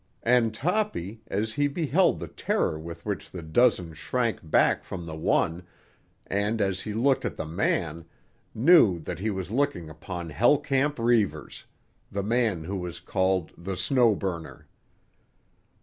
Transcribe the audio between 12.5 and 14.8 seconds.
who was called The Snow Burner.